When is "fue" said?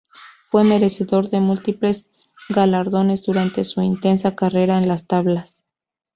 0.47-0.63